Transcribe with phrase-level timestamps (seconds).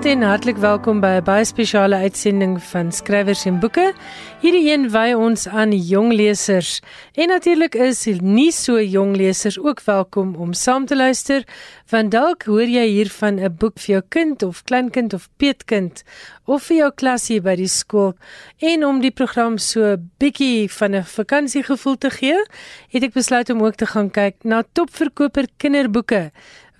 [0.00, 3.92] Goeienaand en hartlik welkom by 'n baie spesiale uitsending van Skrywers en Boeke.
[4.40, 6.80] Hierdie een wy ons aan jong lesers.
[7.14, 11.44] En natuurlik is nie so jong lesers ook welkom om saam te luister,
[11.90, 16.02] want dalk hoor jy hier van 'n boek vir jou kind of kleinkind of peetkind
[16.46, 18.14] of vir jou klasie by die skool.
[18.58, 22.44] En om die program so bietjie van 'n vakansiegevoel te gee,
[22.88, 26.30] het ek besluit om ook te gaan kyk na topverkoper kinderboeke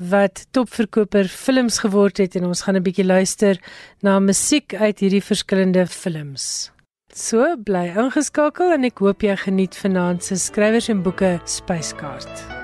[0.00, 3.60] wat topverkoper films geword het en ons gaan 'n bietjie luister
[4.00, 6.70] na musiek uit hierdie verskillende films.
[7.12, 12.59] So bly ingeskakel en ek hoop jy geniet vanaand se skrywers en boeke spyskaart.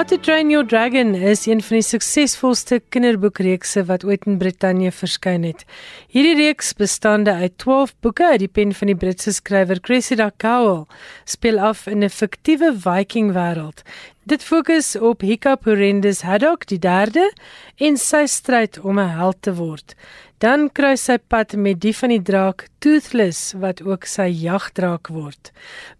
[0.00, 4.88] How to Train Your Dragon is een van die suksesvolste kinderboekreekse wat ooit in Brittanje
[4.96, 5.66] verskyn het.
[6.08, 10.86] Hierdie reeks bestaande uit 12 boeke uit die pen van die Britse skrywer Cressida Cowell
[11.28, 13.84] speel af in 'n fiktiewe Viking wêreld.
[14.24, 17.32] Dit fokus op Hiccup Horrendous Haddock die derde
[17.76, 19.94] en sy stryd om 'n held te word.
[20.40, 25.50] Dan kruis sy pad met die van die draak Toothless wat ook sy jagdraak word.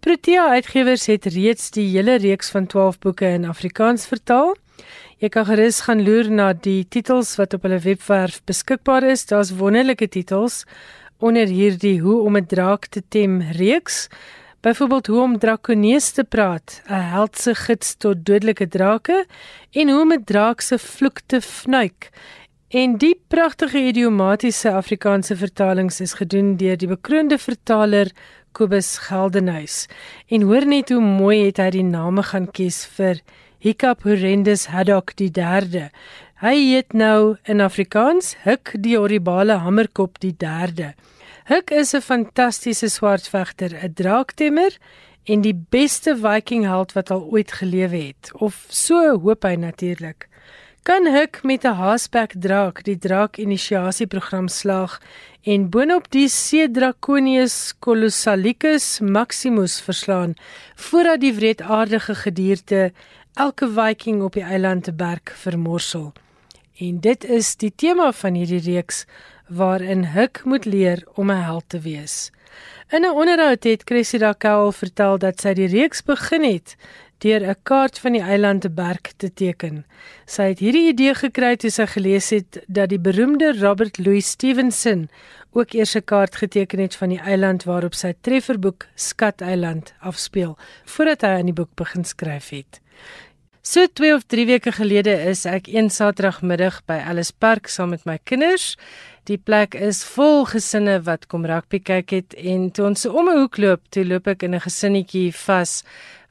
[0.01, 4.55] Protea Uitgewers het reeds die hele reeks van 12 boeke in Afrikaans vertaal.
[5.21, 9.27] Jy kan gerus gaan loer na die titels wat op hulle webwerf beskikbaar is.
[9.29, 10.63] Daar's wonderlike titels
[11.21, 14.09] onder hierdie Hoe om 'n draak te tem reeks.
[14.61, 19.25] Byvoorbeeld hoe om drakonees te praat, 'n heldse gids tot dodelike drake
[19.71, 22.09] en hoe om 'n draak se vloek te fnuik
[22.71, 28.07] En die pragtige idiomatiese Afrikaanse vertalings is gedoen deur die bekroonde vertaler
[28.55, 29.89] Kobus Geldenhuys.
[30.31, 33.19] En hoor net hoe mooi het hy die name gaan kies vir
[33.59, 35.89] Hiccup Horrendous Haddock die 3de.
[36.39, 40.93] Hy heet nou in Afrikaans Hik die horribale hamerkop die 3de.
[41.51, 44.71] Hik is 'n fantastiese swartvegter, 'n draaktemmer
[45.27, 48.31] en die beste Viking held wat al ooit gelewe het.
[48.33, 50.30] Of so hoop hy natuurlik
[50.83, 55.01] kan Huk met 'n Haasback draak die draak inisiasieprogram slaag
[55.43, 60.33] en boonop die See Draconius Colossalicus Maximus verslaan
[60.75, 62.93] voordat die wreedaardige gedierte
[63.33, 66.13] elke Viking op die eiland te berg vermorsel.
[66.77, 69.05] En dit is die tema van hierdie reeks
[69.47, 72.31] waarin Huk moet leer om 'n held te wees.
[72.89, 76.75] In 'n onderhoud het Cressida Cowell vertel dat sy die reeks begin het
[77.21, 79.85] deur 'n kaart van die eiland te berg te teken.
[80.25, 85.09] Sy het hierdie idee gekry toe sy gelees het dat die beroemde Robert Louis Stevenson
[85.51, 90.57] ook eers 'n kaart geteken het van die eiland waarop sy trefferboek Skat Eiland afspeel
[90.85, 92.81] voordat hy aan die boek begin skryf het.
[93.61, 98.05] So 2 of 3 weke gelede is ek een Saterdagmiddag by Alice Park saam met
[98.05, 98.77] my kinders.
[99.29, 103.37] Die plek is vol gesinne wat kom rugby kyk het en toe ons om 'n
[103.37, 105.83] hoek loop, toe loop ek in 'n gesinnetjie vas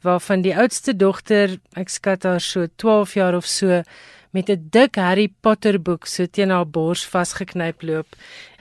[0.03, 3.83] waarvan die oudste dogter, ek skat haar so 12 jaar of so,
[4.31, 8.07] met 'n dik Harry Potter boek so teen haar bors vasgeknyp loop.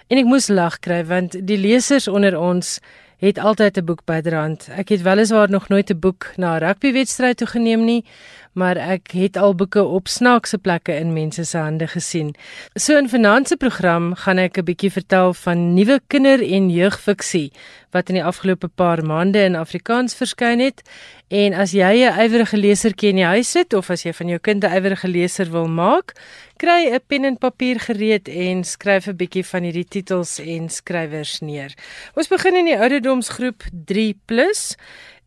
[0.10, 2.80] En ek moes lag kry want die lesers onder ons
[3.20, 4.68] het altyd 'n boek byderhand.
[4.72, 8.06] Ek het weliswaar nog nooit 'n boek na 'n rugbywedstryd toe geneem nie,
[8.54, 12.36] maar ek het al boeke op snaakse plekke in mense se hande gesien.
[12.74, 17.52] So in vanaand se program gaan ek 'n bietjie vertel van nuwe kinder- en jeugfiksie
[17.92, 20.82] wat in die afgelope paar maande in Afrikaans verskyn het.
[21.28, 24.28] En as jy 'n ywerige leser ken in die huis sit of as jy van
[24.28, 26.14] jou kind 'n ywerige leser wil maak,
[26.60, 31.40] kry 'n pen en papier gereed en skryf 'n bietjie van hierdie titels en skrywers
[31.40, 31.72] neer.
[32.16, 34.76] Ons begin in die ouderdomsgroep 3+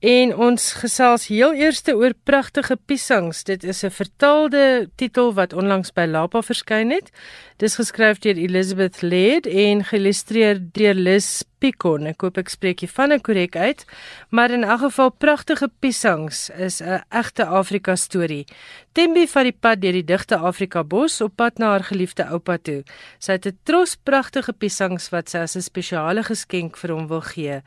[0.03, 3.45] En ons gesels heel eerste oor pragtige piesangs.
[3.47, 7.11] Dit is 'n vertaalde titel wat onlangs by Lapa verskyn het.
[7.57, 12.07] Dis geskryf deur Elizabeth Laird en geïllustreer deur Liz Picon.
[12.07, 13.85] Ek hoop ek spreek dit van 'n korrek uit,
[14.31, 18.45] maar in elk geval pragtige piesangs is 'n egte Afrika storie.
[18.93, 22.59] Tembi vat die pad deur die digte Afrika bos op pad na haar geliefde oupa
[22.59, 22.83] toe.
[23.19, 27.21] Sy het 'n tros pragtige piesangs wat sy as 'n spesiale geskenk vir hom wil
[27.21, 27.63] gee.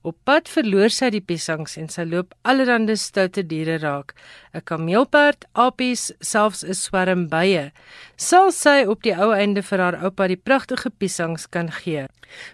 [0.00, 4.14] Op pad verloor sy die piesangs en sy loop allerlei stoute diere raak.
[4.56, 7.70] 'n Kameelperd, apies, selfs 'n swerm bye.
[8.16, 12.08] Sal sy op die ou einde vir haar oupa die pragtige piesangs kan gee.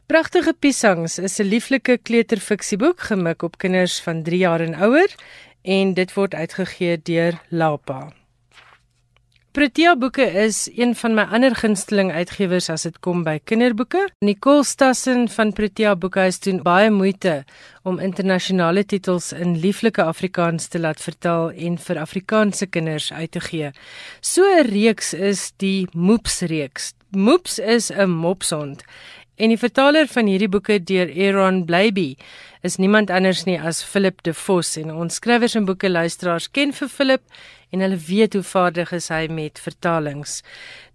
[0.09, 5.11] Pragtige piesangs is 'n lieflike kleuterfiksieboek gemik op kinders van 3 jaar en ouer
[5.63, 8.26] en dit word uitgegee deur Lapa.
[9.57, 14.03] Protea Boeke is een van my ander gunsteling uitgewers as dit kom by kinderboeke.
[14.21, 17.39] Nicole Stassen van Protea Boekhuis doen baie moeite
[17.89, 23.41] om internasionale titels in lieflike Afrikaans te laat vertaal en vir Afrikaanse kinders uit te
[23.41, 23.73] gee.
[24.21, 26.93] So 'n reeks is die Moeps reeks.
[27.11, 28.85] Moeps is 'n mopshond
[29.37, 32.15] En die vertaler van hierdie boeke deur Aaron Blyby
[32.65, 36.73] is niemand anders nie as Philip De Vos en ons skrywers en boeke luisteraars ken
[36.73, 37.37] vir Philip
[37.69, 40.39] en hulle weet hoe vaardig is hy met vertalings.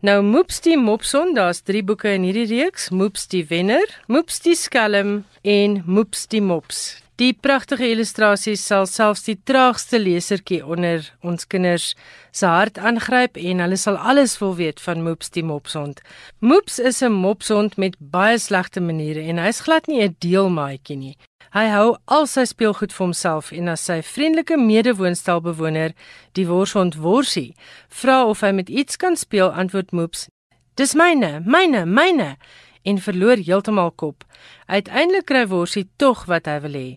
[0.01, 4.57] Nou Moeps die Mopson, daar's 3 boeke in hierdie reeks, Moeps die Wenner, Moeps die
[4.57, 7.00] Skelm en Moeps die Mops.
[7.21, 11.91] Die pragtige illustrasies sal selfs die traagste lesertjie onder ons kinders
[12.33, 16.01] se hart aangryp en hulle sal alles wil weet van Moeps die mopshond.
[16.39, 21.18] Moeps is 'n mopshond met baie slegte maniere en hy's glad nie 'n deelmaatjie nie.
[21.53, 25.94] Hy hou al sy speelgoed vir homself en as sy vriendelike medewoonstelbewoner,
[26.33, 27.53] die worshond Worsie,
[27.89, 30.27] vra of hy met iets kan speel, antwoord Moeps:
[30.75, 32.38] "Dis myne, myne, myne."
[32.83, 34.25] en verloor heeltemal kop.
[34.65, 36.88] Uiteindelik kry Worsie tog wat hy wil hê.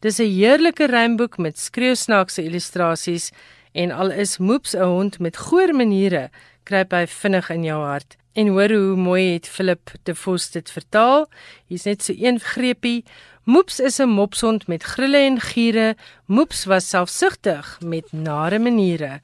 [0.00, 3.30] Dis 'n heerlike rymboek met skreeusnaakse illustrasies
[3.72, 6.30] en al is Moeps 'n hond met goeie maniere,
[6.64, 8.16] kruip hy vinnig in jou hart.
[8.34, 11.28] En hoor hoe mooi het Philip de Vos dit vertaal.
[11.66, 13.04] Hier's net so een greepie.
[13.44, 15.96] Moeps is 'n mopshond met grille en giere.
[16.26, 19.20] Moeps was selfsugtig met nare maniere.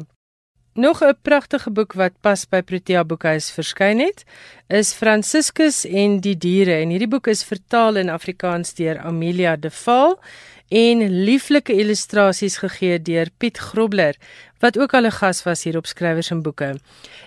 [0.76, 4.24] Nog 'n pragtige boek wat pas by Protea Boekhuis verskyn het,
[4.68, 9.72] is Franciscus en die diere en hierdie boek is vertaal in Afrikaans deur Amelia De
[9.72, 10.20] Vaal
[10.68, 14.16] en lieflike illustrasies gegee deur Piet Grobler
[14.60, 16.80] wat ook al 'n gas was hier op skrywers en boeke.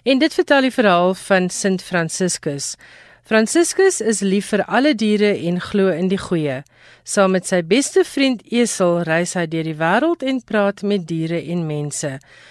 [0.02, 2.76] En dit vertel die verhaal van Sint Franciscus.
[3.28, 6.62] Franciscus is lief vir alle diere en glo in die goeie.
[7.02, 11.40] Saam met sy beste vriend Esel reis hy deur die wêreld en praat met diere
[11.40, 12.10] en mense.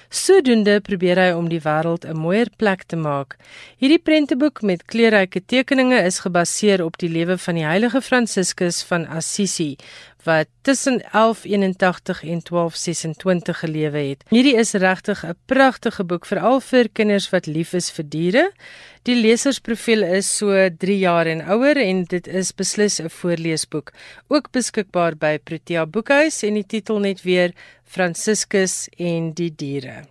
[0.10, 3.38] Sodoende probeer hy om die wêreld 'n mooier plek te maak.
[3.78, 9.08] Hierdie prenteboek met kleurryke tekeninge is gebaseer op die lewe van die heilige Franciscus van
[9.08, 9.78] Assisi
[10.28, 14.24] wat tussen 1181 en 1226 gelewe het.
[14.30, 18.52] Hierdie is regtig 'n pragtige boek veral vir kinders wat lief is vir diere.
[19.02, 23.92] Die lesersprofiel is so 3 jaar en ouer en dit is beslis 'n voorleesboek.
[24.28, 27.54] Ook beskikbaar by Protea Boekhuis en die titel net weer
[27.88, 30.02] Franciscus en die diere.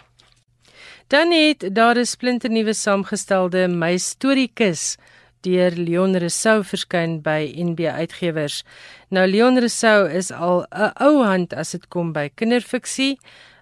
[1.07, 4.97] Dan het daar 'n splinternuwe saamgestelde My Storiekus
[5.41, 8.65] deur Leon Rousseau verskyn by NB Uitgewers.
[9.09, 13.19] Nou Leon Rousseau is al 'n ou hand as dit kom by kinderfiksie.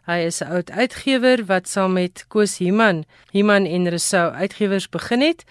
[0.07, 5.21] Hy is 'n oud uitgewer wat saam met Koos Himan, Himan en Rousseau Uitgewers begin
[5.21, 5.45] het.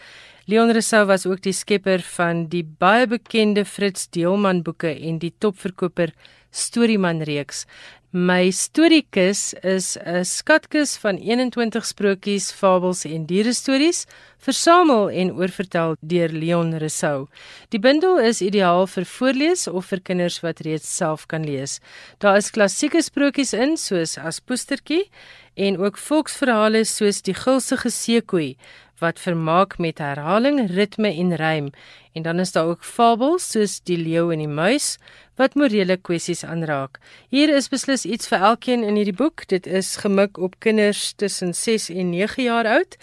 [0.46, 5.32] Leon Rousseau was ook die skepper van die baie bekende Fritz Deelman boeke en die
[5.40, 6.12] topverkoper
[6.52, 7.64] Storyman reeks.
[8.12, 14.06] My storiekus is 'n skatkis van 21 sprokies, fabels en dierestories,
[14.38, 17.28] versamel en oorvertel deur Leon Rousseau.
[17.70, 21.80] Die bundel is ideaal vir voorlees of vir kinders wat reeds self kan lees.
[22.20, 25.10] Daar is klassieke sprokies in soos Aspoestertjie
[25.56, 28.58] en ook volksverhale soos Die Gulsige Seekoei
[29.04, 31.70] wat vermaak met herhaling, ritme en rym.
[32.14, 34.98] En dan is daar ook fabels soos Die leeu en die muis
[35.36, 37.00] wat morele kwessies aanraak.
[37.34, 39.48] Hier is beslis iets vir elkeen in hierdie boek.
[39.50, 42.98] Dit is gemik op kinders tussen 6 en 9 jaar oud.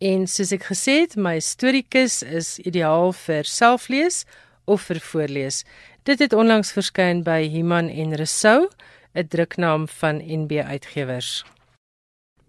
[0.00, 4.24] En soos ek gesê het, my storiekus is ideaal vir selflees
[4.64, 5.64] of vir voorlees.
[6.08, 8.68] Dit het onlangs verskyn by Human en Resou,
[9.14, 11.44] 'n druknaam van NB Uitgewers.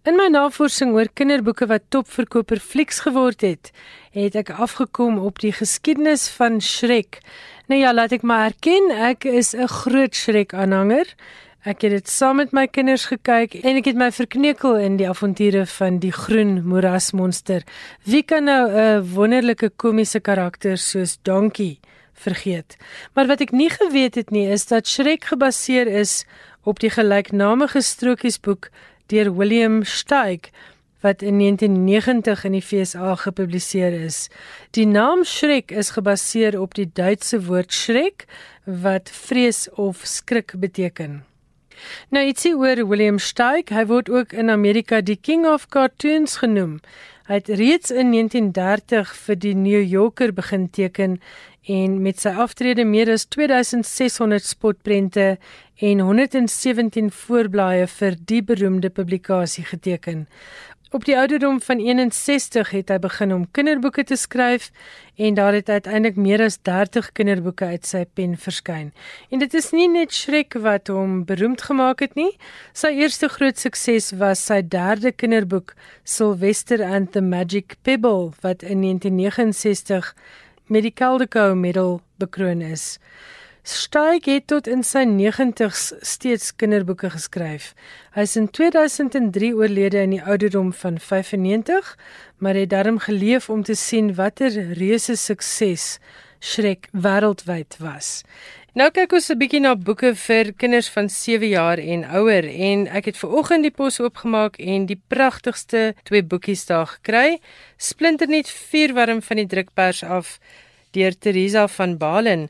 [0.01, 3.67] In my navorsing oor kinderboeke wat topverkoper flieks geword het,
[4.17, 7.19] het ek afgekom op die geskiedenis van Shrek.
[7.69, 11.05] Nou ja, laat ek maar erken, ek is 'n groot Shrek-aanhanger.
[11.69, 15.07] Ek het dit saam met my kinders gekyk en ek het my verkneukel in die
[15.07, 17.61] avonture van die groen moerasmonster.
[18.03, 21.77] Wie kan nou 'n wonderlike komiese karakter soos Donkey
[22.13, 22.75] vergeet?
[23.13, 26.25] Maar wat ek nie geweet het nie, is dat Shrek gebaseer is
[26.63, 28.69] op die gelyknamige strokiesboek
[29.11, 30.51] deur William Steig
[31.01, 34.27] wat in 1990 in die FSA gepubliseer is.
[34.77, 38.27] Die naam Shrek is gebaseer op die Duitse woord Schreck
[38.65, 41.23] wat vrees of skrik beteken.
[42.13, 46.77] Nou ietsie oor William Steig, hy word ook in Amerika die King of Cartoons genoem.
[47.25, 51.17] Hy het reeds in 1930 vir die New Yorker begin teken
[51.69, 55.37] en met sy aftrede meer as 2600 spotprente
[55.81, 60.27] en 117 voorblaaie vir die beroemde publikasie geteken.
[60.91, 64.65] Op die ouderdom van 61 het hy begin om kinderboeke te skryf
[65.15, 68.89] en daar het uiteindelik meer as 30 kinderboeke uit sy pen verskyn.
[69.31, 72.33] En dit is nie net Shrek wat hom beroemd gemaak het nie.
[72.75, 78.83] Sy eerste groot sukses was sy derde kinderboek, Sylvester and the Magic Pebble, wat in
[78.83, 80.11] 1969
[80.71, 82.95] met die Caldecott Medal bekroon is.
[83.67, 87.73] Steig het tot in sy 90s steeds kinderboeke geskryf.
[88.15, 91.91] Hy is in 2003 oorlede in die ouderdom van 95,
[92.39, 95.97] maar het daarom geleef om te sien watter reuse sukses
[96.41, 98.23] Shrek wêreldwyd was.
[98.71, 102.87] Nou kyk ons 'n bietjie na boeke vir kinders van 7 jaar en ouer en
[102.87, 107.39] ek het ver oggend die pos oopgemaak en die pragtigste twee boekies daar gekry.
[107.77, 110.39] Splinternuut vuurwarm van die drukpers af
[110.91, 112.47] deur Teresa van Balen.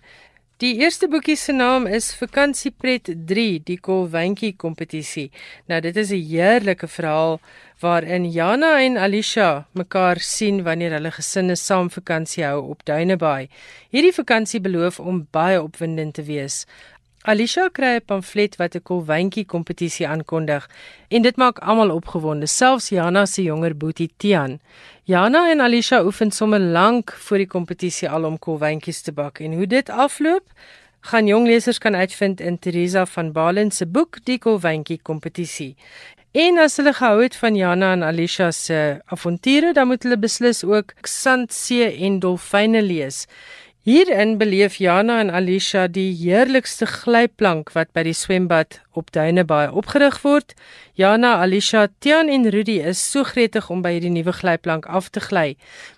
[0.61, 5.31] Die eerste boekie se naam is Vakansiepret 3, die Kolwyntjie kompetisie.
[5.65, 7.39] Nou dit is 'n heerlike verhaal
[7.81, 13.49] waarin Jana en Alicia mekaar sien wanneer hulle gesinne saam vakansie hou op Duinebaai.
[13.89, 16.65] Hierdie vakansie beloof om baie opwindend te wees.
[17.23, 20.63] Alicia kry 'n pamflet wat 'n kolwyntjie kompetisie aankondig
[21.09, 24.59] en dit maak almal opgewonde, selfs Jana se jonger boetie Tian.
[25.03, 29.53] Jana en Alicia oefen sommer lank voor die kompetisie al om kolwyntjies te bak en
[29.53, 30.45] hoe dit afloop,
[31.01, 35.75] gaan jong lesers kan uitvind in Teresa van Balen se boek Die kolwyntjie kompetisie.
[36.31, 40.63] En as hulle gehou het van Jana en Alicia se avonture, dan moet hulle beslis
[40.63, 43.27] ook Sand, See en Dolfyne lees.
[43.83, 50.19] Hierin beleef Jana en Alicia die heerlikste glyplank wat by die swembad op Duinebaai opgerig
[50.21, 50.53] word.
[50.93, 55.23] Jana, Alicia, Tian en Rudy is so gretig om by hierdie nuwe glyplank af te
[55.25, 55.55] gly,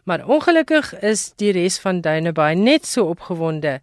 [0.07, 3.81] maar ongelukkig is die res van Duinebaai net so opgewonde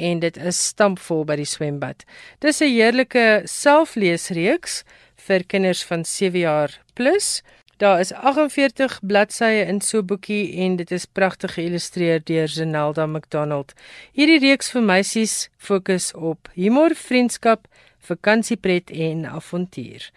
[0.00, 2.08] en dit is stampvol by die swembad.
[2.40, 4.82] Dis 'n heerlike selfleesreeks
[5.28, 7.42] vir kinders van 7 jaar plus.
[7.82, 13.06] Daar is 48 bladsye in so 'n boekie en dit is pragtig geïllustreer deur Zenelda
[13.06, 13.72] McDonald.
[14.12, 17.66] Hierdie reeks vir meisies fokus op humor, vriendskap,
[17.98, 20.10] vakansiepret en avontuur.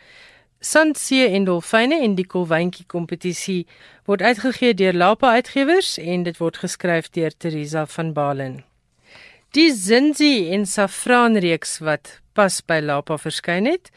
[0.59, 3.65] Sandsee en dolfyne en die kolwyntjie kompetisie
[4.05, 8.63] word uitgegee deur Lapa Uitgewers en dit word geskryf deur Teresa van Balen.
[9.49, 13.89] Die Zinzi en Safraan reeks wat pas by Lapa verskyn het,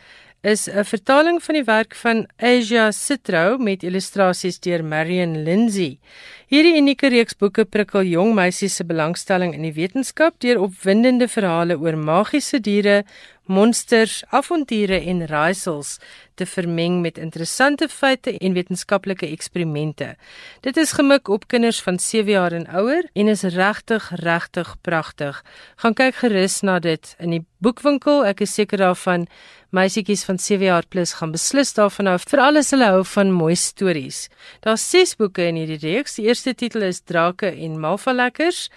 [0.42, 5.98] is 'n vertaling van die werk van Asia Citrou met illustrasies deur Marion Lindsay.
[6.46, 11.76] Hierdie unieke reeks boeke prikkel jong meisies se belangstelling in die wetenskap deur opwindende verhale
[11.78, 13.04] oor magiese diere,
[13.48, 15.96] monsters, avonture en raaisels
[16.38, 20.12] te vermeng met interessante feite en wetenskaplike eksperimente.
[20.62, 25.42] Dit is gemik op kinders van 7 jaar en ouer en is regtig regtig pragtig.
[25.82, 28.22] Gaan kyk gerus na dit in die boekwinkel.
[28.28, 29.26] Ek is seker daarvan
[29.74, 33.56] meisietjies van 7 jaar plus gaan beslis daarvan hou vir alles hulle hou van mooi
[33.56, 34.28] stories.
[34.64, 36.16] Daar's 6 boeke in hierdie reeks.
[36.20, 38.68] Die eerste titel is Drake en Malvalekkers.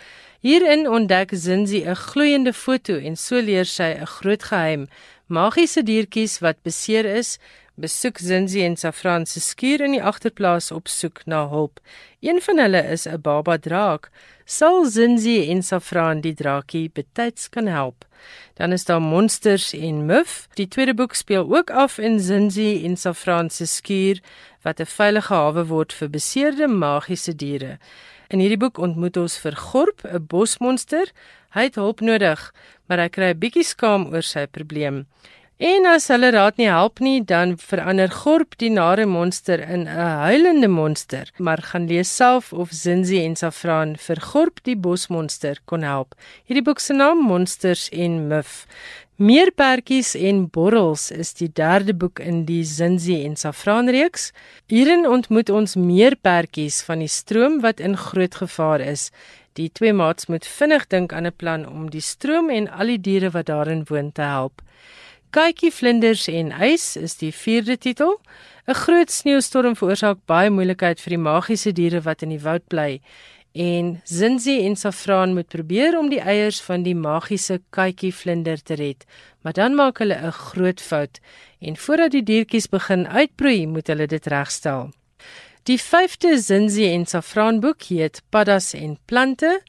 [0.41, 4.87] Hierin ontdek Zinzi 'n gloeiende foto en so leer sy 'n groot geheim.
[5.27, 7.37] Magiese diertjies wat beseer is,
[7.75, 11.79] besoek Zinzi en Safran se skuur in die agterplaas op soek na hulp.
[12.19, 14.09] Een van hulle is 'n baba draak.
[14.45, 18.05] Sal Zinzi en Safran die draakie betyds kan help?
[18.53, 20.47] Dan is daar Monsters en Muff.
[20.53, 24.19] Die tweede boek speel ook af in Zinzi en Safran se skuur
[24.61, 27.77] wat 'n veilige hawe word vir beseerde magiese diere.
[28.31, 31.11] In hierdie boek ontmoet ons vir Gorp, 'n bosmonster.
[31.51, 32.39] Hy het hulp nodig,
[32.87, 35.05] maar hy kry 'n bietjie skaam oor sy probleem.
[35.61, 40.17] En as hulle raad nie help nie, dan verander Gorp die nare monster in 'n
[40.25, 41.29] huilende monster.
[41.37, 46.15] Maar gaan lees self of Zinzi en Safran vir Gorp die bosmonster kon help.
[46.47, 48.65] Hierdie boek se naam Monsters en Muff.
[49.19, 54.31] Meerpertjies en borrels is die derde boek in die Zinzi en Safran reeks.
[54.71, 59.11] Hierin ontmoet ons meerpertjies van die stroom wat in groot gevaar is.
[59.59, 63.01] Die twee maats moet vinnig dink aan 'n plan om die stroom en al die
[63.01, 64.61] diere wat daarin woon te help.
[65.29, 68.17] Kykie vlinders en ys is die vierde titel.
[68.67, 73.01] 'n Groot sneeustorm veroorsaak baie moeilikheid vir die magiese diere wat in die woud bly
[73.51, 78.73] en Zinzi en Safran moet probeer om die eiers van die magiese katjie vlinder te
[78.79, 79.05] red.
[79.41, 81.19] Maar dan maak hulle 'n groot fout
[81.59, 84.91] en voordat die diertjies begin uitbroei, moet hulle dit regstel.
[85.63, 89.61] Die 5de Zinzi en Safran boek heet Paddas en plante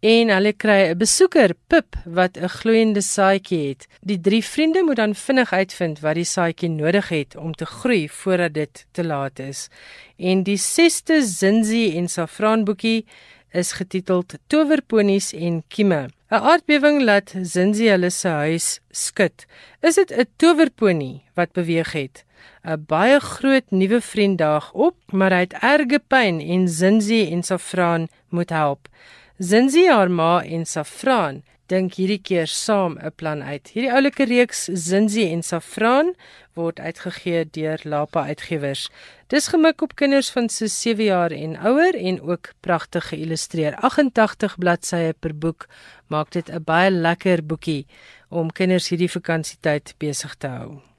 [0.00, 3.86] en hulle kry 'n besoeker, Pip, wat 'n gloeiende saadjie het.
[4.00, 8.08] Die drie vriende moet dan vinnig uitvind wat die saadjie nodig het om te groei
[8.08, 9.68] voordat dit te laat is.
[10.16, 13.04] En die 6ste Zinzi en Safran boekie
[13.52, 16.08] is getiteld Towerponies en Kieme.
[16.30, 19.46] 'n Aardbewing laat Zinzi hulle se huis skud.
[19.82, 22.24] Is dit 'n towerponie wat beweeg het?
[22.64, 27.42] 'n Baie groot nuwe vriend daag op, maar hy het erge pyn en Zinzi en
[27.42, 28.88] Safran moet help.
[29.40, 31.38] Zinzi haar ma en Safran
[31.72, 33.70] dink hierdie keer saam 'n plan uit.
[33.72, 36.12] Hierdie oulike reeks Zinzi en Safran
[36.54, 38.90] word uitgegee deur Lapa Uitgewers.
[39.28, 43.74] Dis gemik op kinders van so 7 jaar en ouer en ook pragtig geïllustreer.
[43.76, 45.68] 88 bladsye per boek
[46.06, 47.86] maak dit 'n baie lekker boekie
[48.28, 50.89] om kinders hierdie vakansietyd besig te hou.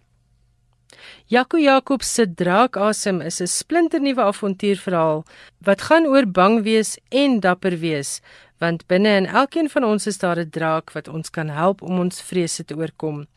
[1.28, 5.26] Jaco Jakob se Draakasem is 'n splinternuwe avontuurverhaal
[5.66, 8.22] wat gaan oor bang wees en dapper wees,
[8.60, 12.00] want binne in elkeen van ons is daar 'n draak wat ons kan help om
[12.00, 13.28] ons vrese te oorkom.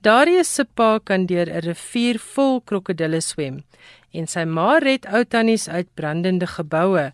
[0.00, 3.64] Darius se pa kan deur 'n rivier vol krokodille swem
[4.12, 7.12] en sy ma red ou tannies uit brandende geboue.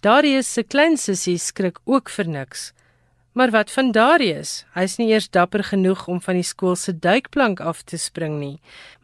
[0.00, 2.72] Darius se klein sussie skrik ook vir niks.
[3.36, 4.62] Maar wat van Darius?
[4.72, 8.54] Hy's nie eers dapper genoeg om van die skool se duikplank af te spring nie.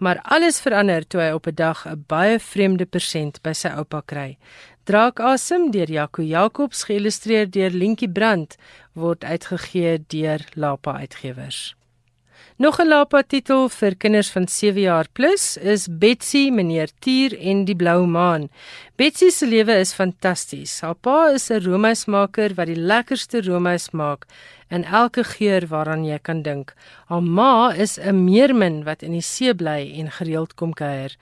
[0.01, 4.01] Maar alles verander toe hy op 'n dag 'n baie vreemde persent by sy oupa
[4.01, 4.39] kry.
[4.85, 8.57] Draakasem deur Jaco Jacobs geïllustreer deur Lentjie Brandt
[8.95, 11.77] word uitgegee deur Lapa Uitgewers.
[12.57, 17.65] Nog 'n lapa titel vir kinders van 7 jaar plus is Betsy, meneer Tier en
[17.65, 18.51] die blou maan.
[18.97, 20.81] Betsy se lewe is fantasties.
[20.81, 24.27] Haar pa is 'n roomysmaker wat die lekkerste roomys maak
[24.69, 26.75] in elke geur waaraan jy kan dink.
[27.07, 31.17] Haar ma is 'n meermin wat in die see bly en gereeld kom kuier.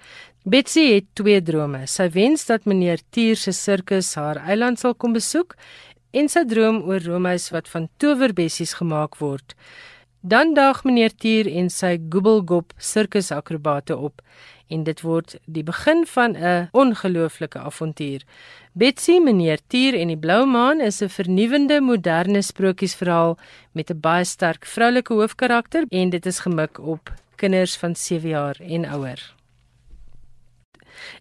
[0.44, 1.86] Betsy het twee drome.
[1.86, 5.54] Sy wens dat meneer Tier se sirkus haar eiland sal kom besoek
[6.12, 9.54] en sy droom oor roomys wat van towerbessies gemaak word.
[10.22, 14.20] Dan daag meneer Tier en sy Goobelgop sirkusakrobate op
[14.68, 18.20] en dit word die begin van 'n ongelooflike avontuur.
[18.72, 23.38] Betsy, meneer Tier en die Blou Maan is 'n vernuwende moderne sprokiesverhaal
[23.72, 28.56] met 'n baie sterk vroulike hoofkarakter en dit is gemik op kinders van 7 jaar
[28.60, 29.34] en ouer.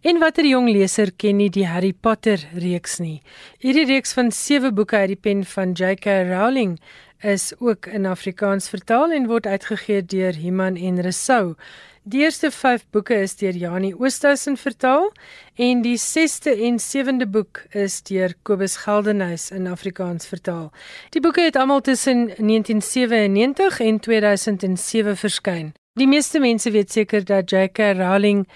[0.01, 3.21] En watter jong leser ken nie die Harry Potter reeks nie?
[3.59, 6.05] Hierdie reeks van 7 boeke uit die pen van J.K.
[6.05, 6.79] Rowling
[7.21, 11.55] is ook in Afrikaans vertaal en word uitgegee deur Iman en Resou.
[12.03, 15.11] Die eerste 5 boeke is deur Janie Oosthuizen vertaal
[15.55, 20.71] en die 6ste en 7de boek is deur Kobus Geldenhuys in Afrikaans vertaal.
[21.09, 25.73] Die boeke het almal tussen 1997 en 2007 verskyn.
[25.99, 27.77] Die meeste mense weet seker dat J.K.
[27.99, 28.47] Rowling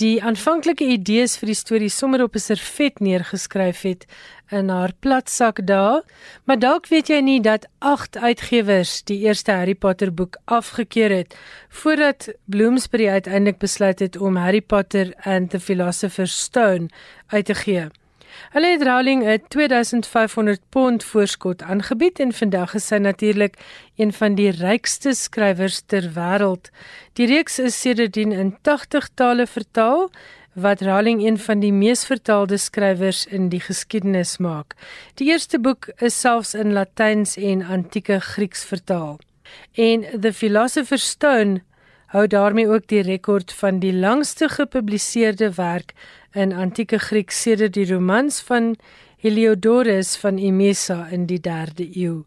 [0.00, 4.06] die aanvanklike idees vir die storie sommer op 'n servet neergeskryf het
[4.50, 6.02] in haar platsak daar,
[6.44, 11.36] maar dalk weet jy nie dat 8 uitgewers die eerste Harry Potter boek afgekeur het
[11.68, 16.88] voordat Bloomsbury uiteindelik besluit het om Harry Potter and the Philosopher's Stone
[17.26, 17.88] uit te gee.
[18.50, 23.54] Hulle het Rowling 'n 2500 pond voorskot aangebied en vandag is sy natuurlik
[23.96, 26.70] een van die rykste skrywers ter wêreld.
[27.12, 30.10] Die reeks is sedertdien in 80 tale vertaal
[30.52, 34.74] wat Rowling een van die mees vertaalde skrywers in die geskiedenis maak.
[35.14, 39.18] Die eerste boek is selfs in Latyns en antieke Grieks vertaal.
[39.72, 41.60] En The Philosopher's Stone
[42.06, 45.92] hou daarmee ook die rekord van die langste gepubliseerde werk
[46.36, 48.74] in antieke Griek sedert die romans van
[49.24, 52.18] Heliodorus van Emesa in die 3de eeu.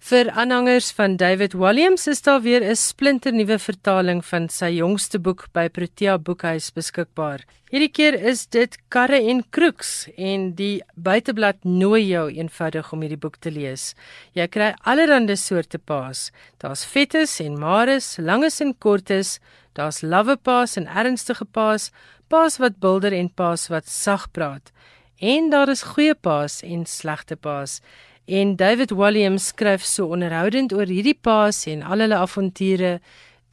[0.00, 5.46] Vir aanhangers van David Walliams is daar weer 'n splinternuwe vertaling van sy jongste boek
[5.52, 7.44] by Protea Boekhuis beskikbaar.
[7.70, 13.20] Hierdie keer is dit Karre en Kroeks en die buiteblad nooi jou eenvoudig om hierdie
[13.20, 13.94] boek te lees.
[14.32, 16.30] Jy kry allerlei soorte paas.
[16.58, 19.38] Daar's fettes en mares, langes en kortes,
[19.74, 21.92] daar's lawwe paas en ernstige paas,
[22.28, 24.72] paas wat bulder en paas wat sag praat.
[25.18, 27.80] En daar is goeie paas en slegte paas.
[28.28, 32.98] En David Williams skryf so onderhoudend oor hierdie paas en al hulle avonture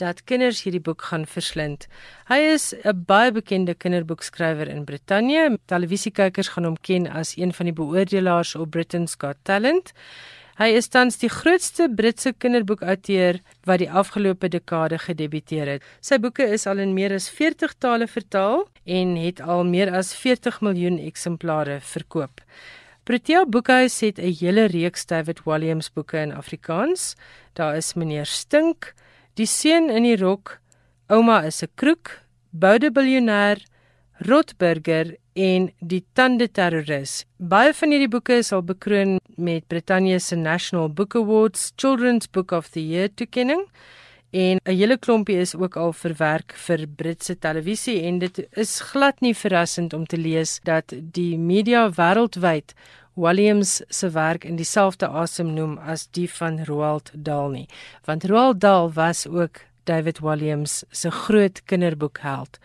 [0.01, 1.87] dat kinders hierdie boek gaan verslind.
[2.27, 5.57] Hy is 'n baie bekende kinderboekskrywer in Brittanje.
[5.65, 9.93] Televisiekykers gaan hom ken as een van die beoordelaars op Britain's Got Talent.
[10.55, 15.87] Hy is tans die grootste Britse kinderboekauteur wat die afgelope dekade gedebuteer het.
[15.99, 20.13] Sy boeke is al in meer as 40 tale vertaal en het al meer as
[20.15, 22.39] 40 miljoen eksemplare verkoop.
[23.03, 27.15] Protea Boekhuis het 'n hele reeks David Williams boeke in Afrikaans.
[27.53, 28.93] Daar is Meneer Stink,
[29.35, 30.61] Die seun in die rok,
[31.11, 33.59] Ouma is 'n kroek, Boude biljoenêr,
[34.19, 37.25] Rotburger en Die Tande Terroris.
[37.37, 42.53] Baie van hierdie boeke is al bekroon met Brittanje se National Book Awards Children's Book
[42.55, 43.65] of the Year toekenning
[44.31, 49.19] en 'n hele klompie is ook al verwerk vir Britse televisie en dit is glad
[49.21, 52.73] nie verrassend om te lees dat die media wêreldwyd
[53.13, 57.67] Williams se werk in dieselfde asem noem as die van Roald Dahl nie
[58.05, 62.59] want Roald Dahl was ook David Williams se groot kinderboekheld.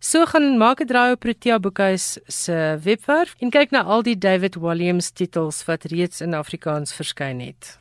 [0.00, 4.18] So gaan maak 'n draai op Protea Boekhuis se webwerf en kyk na al die
[4.18, 7.78] David Williams titels wat reeds in Afrikaans verskyn het.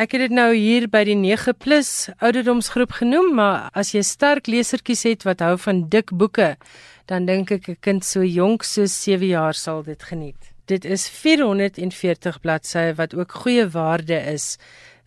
[0.00, 5.02] Ek het dit nou hier by die 9+ ouderdomsgroep genoem, maar as jy sterk lesertjies
[5.04, 6.56] het wat hou van dik boeke,
[7.04, 10.52] dan dink ek 'n kind so jonk so 7 jaar sal dit geniet.
[10.64, 14.56] Dit is 440 bladsye wat ook goeie waarde is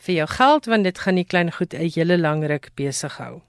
[0.03, 3.41] vir jou geld want dit gaan nie klein goed 'n hele lang ruk besig hou.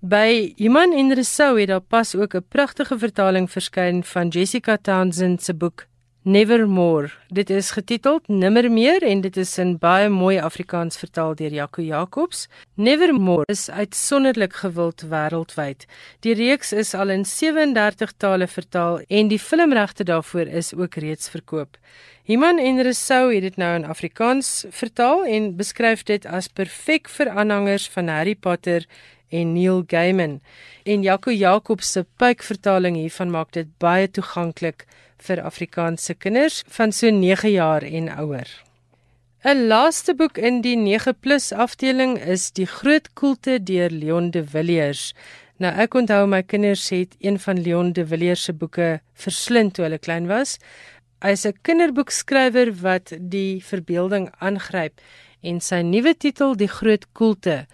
[0.00, 5.42] By Iman en Resou het daar pas ook 'n pragtige vertaling verskyn van Jessica Townsend
[5.42, 5.86] se boek
[6.26, 7.10] Nevermore.
[7.28, 11.82] Dit is getiteld Nimmer meer en dit is in baie mooi Afrikaans vertaal deur Jaco
[11.82, 12.48] Jacobs.
[12.74, 15.86] Nevermore is uitsonderlik gewild wêreldwyd.
[16.26, 21.30] Die reeks is al in 37 tale vertaal en die filmregte daarvoor is ook reeds
[21.30, 21.78] verkoop.
[22.24, 27.30] Iman en Resou het dit nou in Afrikaans vertaal en beskryf dit as perfek vir
[27.30, 28.82] aanhangers van Harry Potter
[29.30, 30.40] en Neil Gaiman.
[30.82, 34.88] En Jaco Jacobs se puikvertaling hiervan maak dit baie toeganklik
[35.22, 38.48] vir Afrikaanse kinders van so 9 jaar en ouer.
[39.44, 45.14] 'n Laaste boek in die 9+ afdeling is Die Groot Koelte deur Leon de Villiers.
[45.62, 49.84] Nou ek onthou my kinders het een van Leon de Villiers se boeke verslind toe
[49.84, 50.58] hulle klein was.
[51.22, 55.00] Hy is 'n kinderboekskrywer wat die verbeelding aangryp
[55.42, 57.66] en sy nuwe titel Die Groot Koelte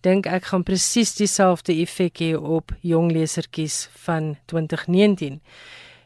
[0.00, 5.40] dink ek gaan presies dieselfde effek hê op jong lesertjies van 2019.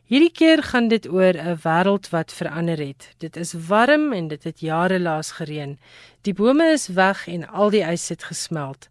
[0.04, 3.14] Hierdie keer gaan dit oor 'n wêreld wat verander het.
[3.18, 5.78] Dit is warm en dit het jare laas gereën.
[6.20, 8.88] Die bome is weg en al die ys het gesmelt.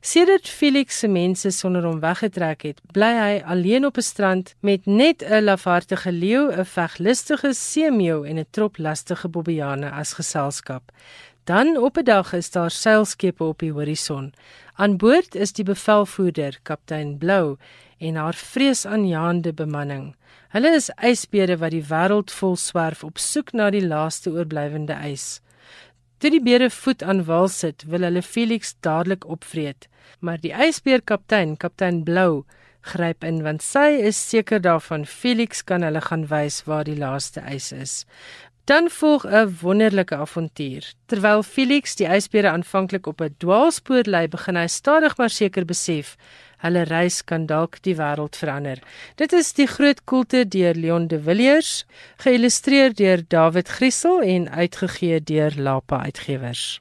[0.00, 4.86] Sedert Felix se mense sonder hom weggetrek het, bly hy alleen op 'n strand met
[4.86, 10.92] net 'n lafhartige leeu, 'n veglustige seemeeu en 'n trop lastige bobbejane as geselskap.
[11.44, 14.32] Dan op 'n dag is daar seilskepe op die horison.
[14.74, 17.56] Aan boord is die bevelvoerder, kaptein Blou,
[17.98, 20.14] en haar vreesaanjaende bemanning.
[20.56, 25.42] Hulle is ysbere wat die wêreld vol swerf op soek na die laaste oorblywende ys.
[26.16, 29.84] Toe die beere voet aan wal sit, wil hulle Felix dadelik opvreet,
[30.24, 32.46] maar die ysbeerkaptein, kaptein Blou,
[32.88, 37.44] gryp in want sy is seker daarvan Felix kan hulle gaan wys waar die laaste
[37.52, 37.94] ys is.
[38.64, 40.88] Dan volg 'n wonderlike avontuur.
[41.12, 46.16] Terwyl Felix die ysbere aanvanklik op 'n dwaalspoor lei, begin hy stadig maar seker besef
[46.64, 48.80] Hulle reis kan dalk die wêreld verander.
[49.20, 51.84] Dit is die groot koelte deur Leon de Villiers,
[52.24, 56.80] geïllustreer deur David Griesel en uitgegee deur Lapa Uitgewers.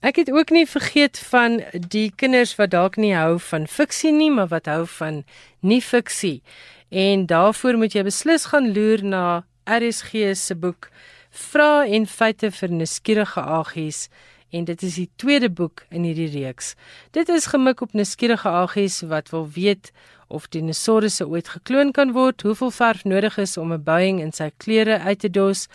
[0.00, 4.30] Ek het ook nie vergeet van die kinders wat dalk nie hou van fiksie nie,
[4.30, 5.24] maar wat hou van
[5.60, 6.42] nie fiksie.
[6.88, 9.24] En daarvoor moet jy beslis gaan loer na
[9.66, 10.90] RSG se boek
[11.30, 14.06] Vra en feite vir nuuskierige agies
[14.50, 16.74] en dit is die tweede boek in hierdie reeks.
[17.10, 19.92] Dit is gemik op nuuskierige agies wat wil weet
[20.28, 24.50] of dinosourusse ooit gekloon kan word, hoeveel verf nodig is om 'n Boeing in sy
[24.56, 25.68] klere uit te dos,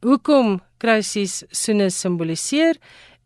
[0.00, 2.76] hoekom kruisies soene simboliseer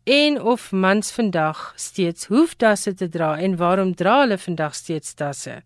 [0.03, 5.15] en of mans vandag steeds hoef dasse te dra en waarom dra hulle vandag steeds
[5.15, 5.61] dasse.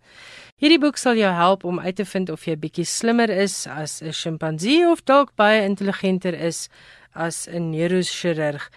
[0.61, 4.01] Hierdie boek sal jou help om uit te vind of jy bietjie slimmer is as
[4.01, 6.69] 'n sjimpansee of dalk baie intelligenter is
[7.13, 8.69] as 'n neurochirurg.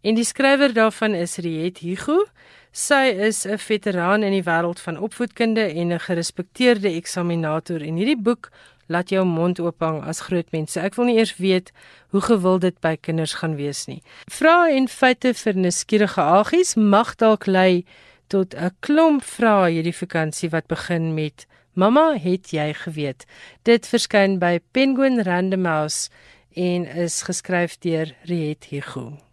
[0.00, 2.24] En die skrywer daarvan is Riet Hugo.
[2.72, 8.22] Sy is 'n veteraan in die wêreld van opvoedkunde en 'n gerespekteerde eksaminator en hierdie
[8.22, 8.50] boek
[8.86, 10.80] laat jou mond oophang as groot mense.
[10.80, 11.72] Ek wil nie eers weet
[12.08, 14.02] hoe gewild dit by kinders gaan wees nie.
[14.30, 17.84] Vrae en feite vir nuuskierige agies mag dalk lei
[18.26, 23.26] tot 'n klomp vrae hierdie vakansie wat begin met Mamma, het jy geweet?
[23.62, 26.10] Dit verskyn by Penguin Random House
[26.54, 29.29] en is geskryf deur Riet Hugo.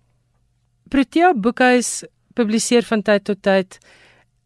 [0.87, 2.05] Protea Boekhuis
[2.37, 3.77] publiseer van tyd tot tyd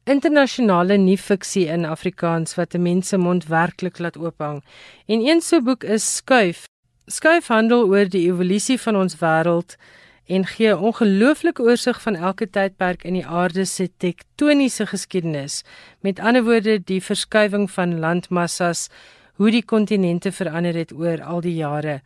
[0.10, 4.64] internasionale nuwe-fiksie in Afrikaans wat 'n mens se mond werklik laat oophang.
[5.06, 6.66] En een so boek is Skuif.
[7.06, 9.78] Skuif handel oor die evolusie van ons wêreld
[10.26, 15.64] en gee 'n ongelooflike oorsig van elke tydperk in die aarde se tektoniese geskiedenis.
[16.00, 18.90] Met ander woorde, die verskuiwing van landmassas,
[19.34, 22.02] hoe die kontinente verander het oor al die jare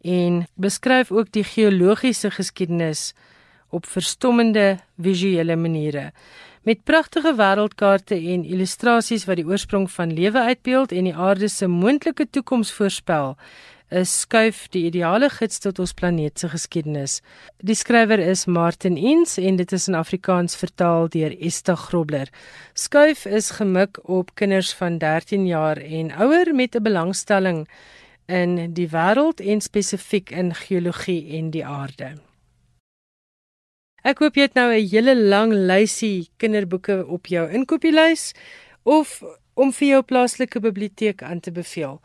[0.00, 3.14] en beskryf ook die geologiese geskiedenis
[3.74, 6.12] op verstommende visuele maniere
[6.64, 11.68] met pragtige wêreldkaarte en illustrasies wat die oorsprong van lewe uitbeeld en die aarde se
[11.68, 13.34] moontlike toekoms voorspel,
[13.92, 17.18] is skuif die ideale gids tot ons planeet se geskiedenis.
[17.60, 22.32] Die skrywer is Martin Eens en dit is in Afrikaans vertaal deur Esta Grobler.
[22.72, 27.68] Skuif is gemik op kinders van 13 jaar en ouer met 'n belangstelling
[28.26, 32.23] in die wêreld en spesifiek in geologie en die aarde.
[34.04, 38.34] Ek hoop jy het nou 'n hele lang lysie kinderboeke op jou inkopieslys
[38.84, 39.22] of
[39.54, 42.00] om vir jou plaaslike biblioteek aan te beveel.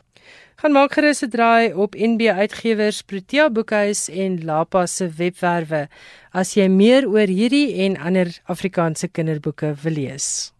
[0.56, 5.88] Gaan maak gerus 'n draai op NB Uitgewers, Protea Boekhuis en Lapa se webwerwe
[6.32, 10.52] as jy meer oor hierdie en ander Afrikaanse kinderboeke wil lees.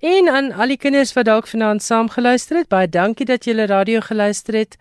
[0.00, 4.00] En aan al die kinders wat dalk vanaand saamgeluister het, baie dankie dat julle radio
[4.00, 4.76] geluister het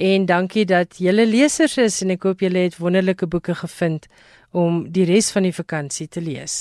[0.00, 4.06] en dankie dat julle lesers is en ek hoop julle het wonderlike boeke gevind
[4.56, 6.54] om die res van die vakansie te lees.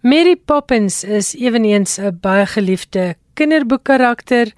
[0.00, 4.52] Mary Poppins is ewenigs 'n baie geliefde kinderboekkarakter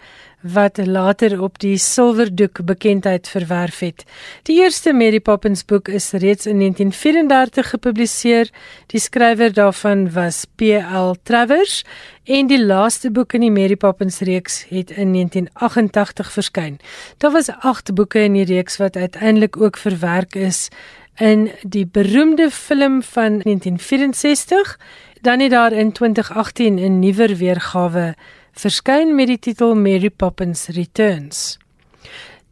[0.44, 4.04] wat later op die silwerdoek bekendheid verwerf het.
[4.42, 8.50] Die eerste Mary Poppins boek is reeds in 1934 gepubliseer.
[8.86, 11.14] Die skrywer daarvan was P.L.
[11.22, 11.84] Travers
[12.24, 16.78] en die laaste boek in die Mary Poppins reeks het in 1988 verskyn.
[17.18, 20.68] Daar was 8 boeke in die reeks wat uiteindelik ook verwerk is
[21.16, 24.78] in die beroemde film van 1964
[25.20, 28.14] dan het daar in 2018 'n nuwer weergawe
[28.54, 31.58] verskyn met die titel Mary Poppins Returns.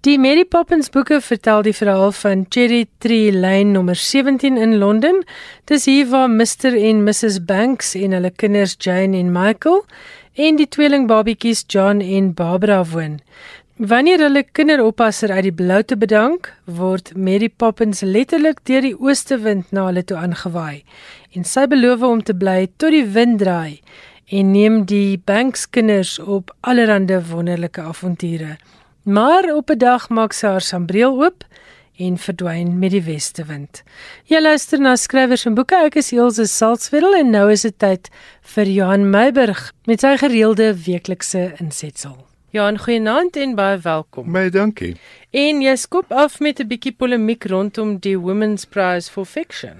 [0.02, 5.22] Die Mary Poppins boeke vertel die verhaal van Cherry Tree Lane nommer 17 in Londen.
[5.70, 9.84] Dis hier waar Mr en Mrs Banks en hulle kinders Jane en Michael
[10.34, 13.20] en die tweeling babietjies John en Barbara woon.
[13.78, 19.70] Wanneer hulle kinderoppasser uit die blou te bedank, word Mary Poppins letterlik deur die oostewind
[19.70, 20.82] na hulle toe aangewaai
[21.32, 23.80] en sy beloof om te bly tot die wind draai
[24.32, 28.56] en neem die Banks kinders op allerlei wonderlike avonture.
[29.02, 31.44] Maar op 'n dag maak sy haar sambreel oop
[31.96, 33.82] en verdwyn met die westewind.
[34.24, 35.76] Jy luister na skrywers en boeke.
[35.84, 38.08] Ek is Elsje Salzwetel en nou is dit tyd
[38.54, 42.16] vir Johan Meiburg met sy gereelde weeklikse insetsel.
[42.50, 44.32] Johan, goeienaand en baie welkom.
[44.32, 44.96] Baie dankie.
[45.30, 49.76] En jy skop af met 'n bietjie polemiek rondom die Women's Prize for Fiction.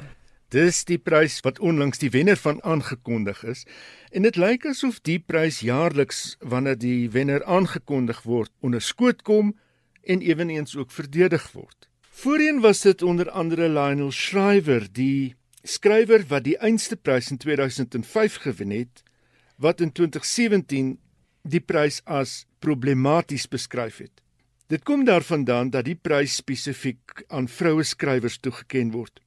[0.48, 3.64] Dis die prys wat onlangs die wenner van aangekondig is
[4.12, 9.54] en dit lyk asof die prys jaarliks wanneer die wenner aangekondig word onderskoot kom
[10.02, 11.88] en ewenigs ook verdedig word.
[12.22, 18.36] Voorheen was dit onder andere Lionel Shriver, die skrywer wat die einste prys in 2005
[18.44, 19.02] gewen het,
[19.56, 20.98] wat in 2017
[21.42, 24.20] die prys as problematies beskryf het.
[24.68, 29.20] Dit kom daarvandaan dat die prys spesifiek aan vroue skrywers toegekend word.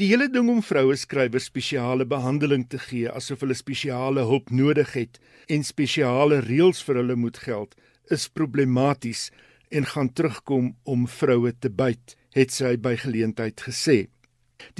[0.00, 4.94] Die hele ding om vroue skrywers spesiale behandeling te gee asof hulle spesiale hulp nodig
[4.96, 5.18] het
[5.52, 7.74] en spesiale reëls vir hulle moet geld,
[8.08, 9.26] is problematies
[9.68, 13.98] en gaan terugkom om vroue te byt, het sy by geleentheid gesê.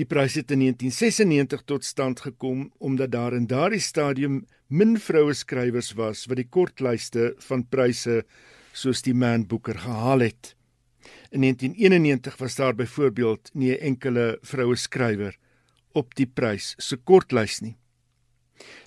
[0.01, 5.37] Die prys het in 1996 tot stand gekom omdat daar in daardie stadium min vroue
[5.37, 8.23] skrywers was wat die kortlyste van pryse
[8.73, 10.55] soos die Man Booker gehaal het.
[11.33, 15.37] In 1991 was daar byvoorbeeld nie 'n enkele vroue skrywer
[15.93, 17.77] op die prys se kortlys nie.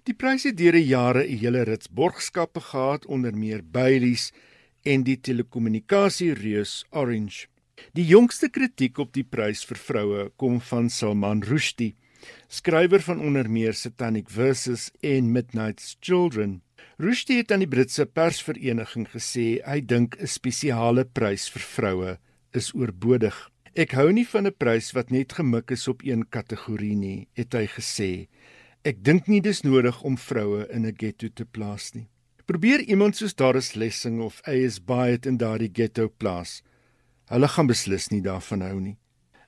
[0.04, 4.32] Die prys het deur die jare 'n hele rits borgskappe gehad onder meer Baileys
[4.84, 7.48] en die telekommunikasie reus Orange.
[7.94, 11.96] Die jongste kritiek op die prys vir vroue kom van Salman Rushdie,
[12.48, 16.62] skrywer van onder meer Satanic Verses en Midnight's Children.
[16.98, 22.20] Rushdie het aan die Britse persvereniging gesê hy dink 'n spesiale prys vir vroue
[22.56, 23.36] is oorbodig.
[23.76, 27.54] Ek hou nie van 'n prys wat net gemik is op een kategorie nie, het
[27.54, 28.28] hy gesê.
[28.84, 32.08] Ek dink nie dis nodig om vroue in 'n ghetto te plaas nie.
[32.46, 34.80] Probeer iemand soos Doris Lessing of A.S.
[34.80, 36.62] Byatt in daardie ghetto plaas.
[37.26, 38.98] Hulle gaan beslis nie daarvan hou nie.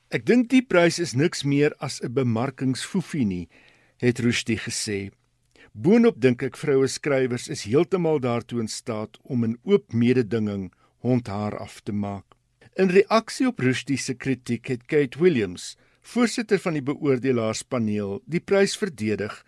[0.10, 3.50] Ek dink die prys is niks meer as 'n bemarkingsfoefie nie,
[3.98, 5.12] het Rushdie gesê.
[5.74, 10.72] Boonop dink ek vroue skrywers is heeltemal daartoe in staat om in oop mededinging
[11.06, 12.37] hond haar af te maak.
[12.78, 15.72] In reaksie op Rushdie se kritiek het Kate Williams,
[16.06, 19.40] voorsitter van die beoordelaarspaneel, die prys verdedig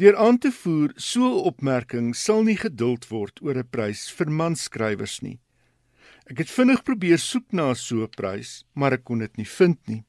[0.00, 4.30] deur aan te voer so 'n opmerking sal nie geduld word oor 'n prys vir
[4.30, 5.38] manskrywers nie.
[6.30, 9.78] Ek het vinnig probeer soek na so 'n prys, maar ek kon dit nie vind
[9.86, 10.04] nie.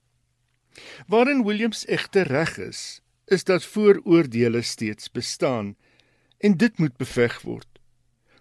[1.07, 5.75] Waarin Williams egter reg is, is dat vooroordeele steeds bestaan
[6.39, 7.76] en dit moet beveg word.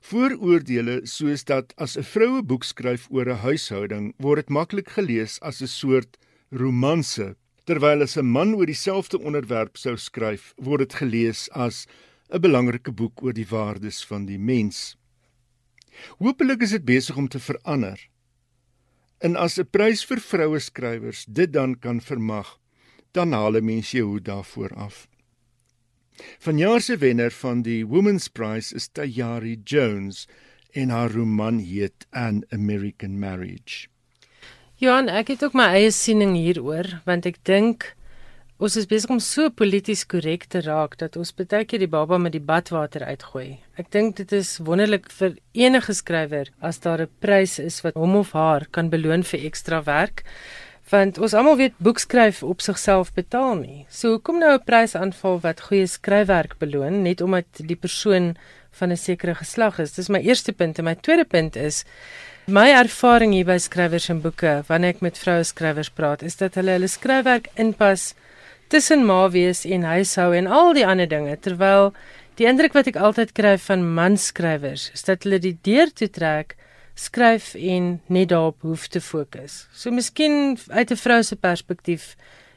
[0.07, 5.41] Vooroordeele soos dat as 'n vroue boek skryf oor 'n huishouding, word dit maklik gelees
[5.41, 6.17] as 'n soort
[6.53, 7.35] romanse,
[7.67, 11.87] terwyl as 'n man oor dieselfde onderwerp sou skryf, word dit gelees as
[12.31, 14.97] 'n belangrike boek oor die waardes van die mens.
[16.19, 17.99] Hoopelik is dit besig om te verander.
[19.19, 22.59] En as 'n prys vir vroue skrywers dit dan kan vermag,
[23.13, 25.09] dan haal mense jou daarvoor af.
[26.39, 30.27] Vanjaar se wenner van die Women's Prize is Tayari Jones
[30.73, 33.89] en haar roman heet An American Marriage.
[34.77, 37.95] Johan, ek het ook my eie siening hieroor want ek dink
[38.61, 42.19] ons is besig om so polities korrek te raak dat ons baie keer die baba
[42.21, 43.59] met die badwater uitgooi.
[43.77, 48.17] Ek dink dit is wonderlik vir enige skrywer as daar 'n prys is wat hom
[48.17, 50.25] of haar kan beloon vir ekstra werk
[50.91, 53.87] want ons almal weet boekskryf op sigself betaal nie.
[53.91, 58.37] So hoekom nou 'n prys aanval wat goeie skryfwerk beloon net omdat die persoon
[58.71, 59.95] van 'n sekere geslag is?
[59.95, 61.85] Dis my eerste punt en my tweede punt is
[62.47, 66.55] my ervaring hier by skrywers en boeke wanneer ek met vroue skrywers praat is dat
[66.55, 68.15] hulle hulle skryfwerk inpas
[68.71, 71.91] tussen ma wees en huishou en al die ander dinge terwyl
[72.39, 76.55] die indruk wat ek altyd kry van manskrywers is dat hulle die deur toe trek
[76.97, 79.67] skryf en net daarop hoef te fokus.
[79.73, 82.17] So miskien uit 'n vrou se perspektief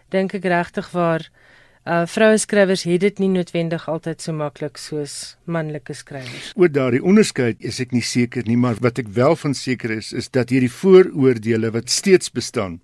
[0.10, 1.30] dink ek regtig waar
[1.89, 6.52] uh vroue skrywers het dit nie noodwendig altyd so maklik soos manlike skrywers.
[6.56, 10.12] Oor daardie onderskeid is ek nie seker nie, maar wat ek wel van seker is
[10.13, 12.80] is dat hierdie vooroordeele wat steeds bestaan,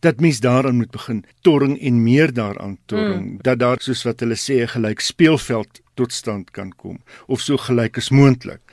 [0.00, 3.38] dat mens daaraan moet begin torring en meer daaraan torring, mm.
[3.42, 7.56] dat daar soos wat hulle sê 'n gelyk speelveld tot stand kan kom of so
[7.56, 8.69] gelyk as moontlik.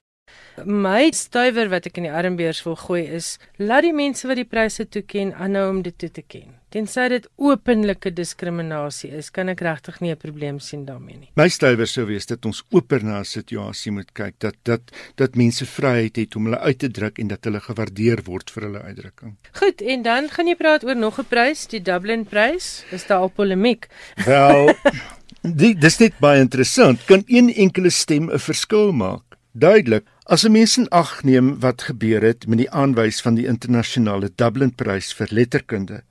[0.65, 4.47] My stywer wat ek in die armbeers wil gooi is: laat die mense wat die
[4.47, 6.55] pryse toeken aanhou om dit toe te ken.
[6.73, 11.29] Tensy dit openlike diskriminasie is, kan ek regtig nie 'n probleem sien daarmee nie.
[11.35, 14.81] My stywer sou wees dat ons oper na 'n situasie moet kyk dat dat
[15.15, 18.63] dat mense vryheid het om hulle uit te druk en dat hulle gewaardeer word vir
[18.63, 19.37] hulle uitdrukking.
[19.53, 22.83] Goed, en dan gaan jy praat oor nog 'n prys, die Dublin prys.
[22.91, 23.87] Is daar al polemiek?
[24.25, 24.73] Wel,
[25.61, 27.05] dit dis net baie interessant.
[27.05, 29.23] Kan een enkele stem 'n verskil maak?
[29.53, 33.45] Duidelik As 'n mens in ag neem wat gebeur het met die aanwys van die
[33.47, 36.01] internasionale Dublin Prys vir letterkunde.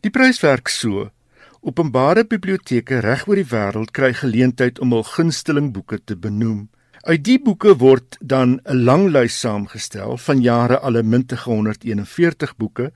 [0.00, 1.10] Die prys werk so:
[1.60, 6.68] Openbare biblioteke reg oor die wêreld kry geleentheid om hul gunsteling boeke te benoem.
[7.08, 12.92] Uit die boeke word dan 'n lang lys saamgestel van jare alle mintige 141 boeke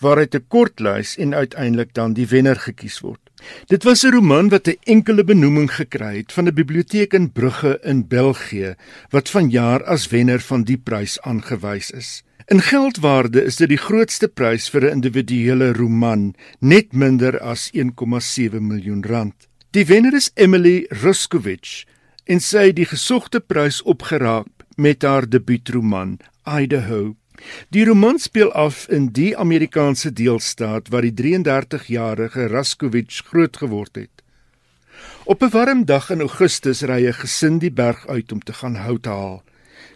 [0.00, 3.23] waaruit 'n kort lys en uiteindelik dan die wenner gekies word.
[3.66, 7.78] Dit was 'n roman wat 'n enkele benoeming gekry het van 'n biblioteek in Brugge
[7.82, 8.74] in België
[9.10, 12.22] wat vanjaar as wenner van die prys aangewys is.
[12.46, 18.66] In geldwaarde is dit die grootste prys vir 'n individuele roman, net minder as 1,7
[18.66, 19.48] miljoen rand.
[19.70, 21.84] Die wenner is Emily Ruskowitz
[22.24, 27.16] en sy het die gesogte prys opgeraak met haar debuutroman Idaho.
[27.68, 34.22] Die roman speel af in die Amerikaanse deelstaat waar die 33-jarige Raskovich groot geword het.
[35.24, 38.76] Op 'n warm dag in Augustus ry 'n gesin die berg uit om te gaan
[38.76, 39.42] hout haal.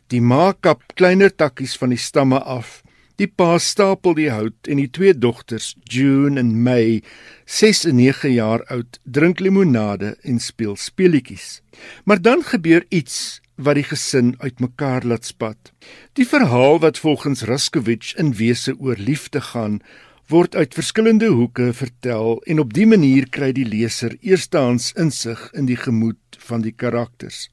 [0.06, 2.82] Die ma kap kleiner takkies van die stamme af.
[3.18, 7.02] Die pa stapel die hout en die twee dogters, June en May,
[7.44, 11.60] 6 en 9 jaar oud, drink limonade en speel speletjies.
[12.04, 15.72] Maar dan gebeur iets wat die gesin uitmekaar laat spat.
[16.14, 19.80] Die verhaal wat volgens Raskovich in wese oor liefde gaan,
[20.28, 25.66] word uit verskillende hoeke vertel en op die manier kry die leser eerstehands insig in
[25.66, 27.48] die gemoed van die karakters.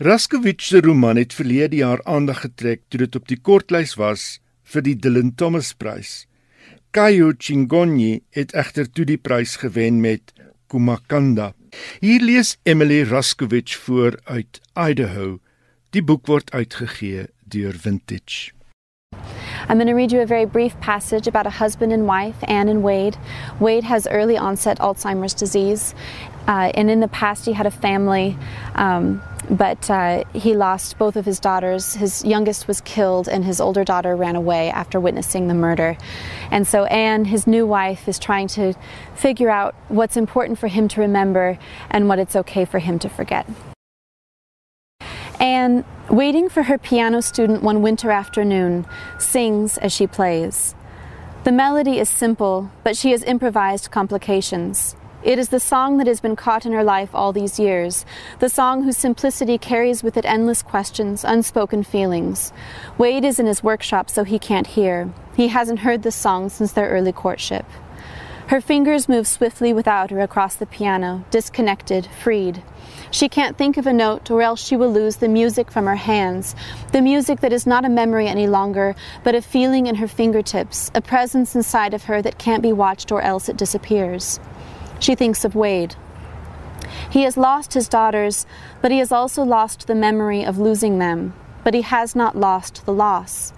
[0.00, 4.38] Raskovich se roman het verlede jaar aandag getrek toe dit op die kortlys was
[4.72, 6.24] vir die Dylan Thomas Prys.
[6.90, 10.32] Kayo Chingonyi het egter toe die prys gewen met
[10.70, 11.52] Kumakanda.
[12.00, 15.38] Hier lees Emily Raskovich voor uit Idaho.
[15.90, 18.52] Die boek word uitgegee deur Vintage.
[19.68, 22.68] I'm going to read you a very brief passage about a husband and wife, Anne
[22.68, 23.16] and Wade.
[23.60, 25.94] Wade has early onset Alzheimer's disease,
[26.50, 28.36] uh, and in the past he had a family,
[28.74, 31.94] um, but uh, he lost both of his daughters.
[31.94, 35.96] His youngest was killed, and his older daughter ran away after witnessing the murder.
[36.50, 38.74] And so Anne, his new wife, is trying to
[39.14, 41.56] figure out what's important for him to remember
[41.88, 43.46] and what it's okay for him to forget.
[45.38, 48.86] Anne, waiting for her piano student one winter afternoon,
[49.20, 50.74] sings as she plays.
[51.44, 54.96] The melody is simple, but she has improvised complications.
[55.22, 58.06] It is the song that has been caught in her life all these years,
[58.38, 62.54] the song whose simplicity carries with it endless questions, unspoken feelings.
[62.96, 65.12] Wade is in his workshop, so he can't hear.
[65.36, 67.66] He hasn't heard this song since their early courtship.
[68.46, 72.62] Her fingers move swiftly without her across the piano, disconnected, freed.
[73.10, 75.96] She can't think of a note, or else she will lose the music from her
[75.96, 76.56] hands.
[76.92, 80.90] The music that is not a memory any longer, but a feeling in her fingertips,
[80.94, 84.40] a presence inside of her that can't be watched, or else it disappears.
[85.00, 85.96] She thinks of Wade.
[87.10, 88.46] He has lost his daughters,
[88.80, 91.34] but he has also lost the memory of losing them.
[91.64, 93.52] But he has not lost the loss.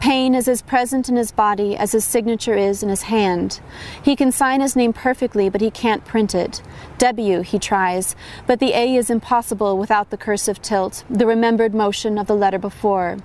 [0.00, 3.60] Pain is as present in his body as his signature is in his hand.
[4.02, 6.62] He can sign his name perfectly, but he can't print it.
[6.98, 8.14] W, he tries,
[8.46, 12.58] but the A is impossible without the cursive tilt, the remembered motion of the letter
[12.58, 13.18] before.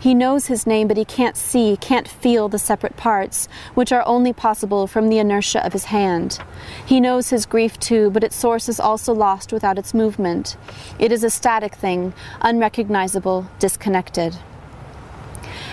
[0.00, 4.06] He knows his name, but he can't see, can't feel the separate parts, which are
[4.06, 6.38] only possible from the inertia of his hand.
[6.86, 10.56] He knows his grief too, but its source is also lost without its movement.
[10.98, 14.36] It is a static thing, unrecognizable, disconnected.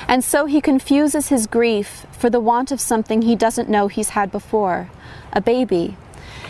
[0.07, 4.09] And so he confuses his grief for the want of something he doesn't know he's
[4.09, 4.89] had before
[5.33, 5.97] a baby.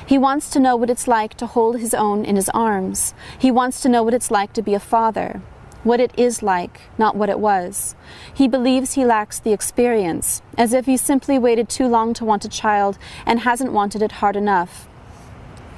[0.06, 3.14] He wants to know what it's like to hold his own in his arms.
[3.38, 5.42] He wants to know what it's like to be a father.
[5.86, 7.94] What it is like, not what it was.
[8.34, 12.44] He believes he lacks the experience, as if he simply waited too long to want
[12.44, 14.88] a child and hasn't wanted it hard enough.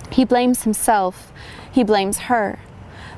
[0.10, 1.34] He blames himself.
[1.70, 2.60] He blames her.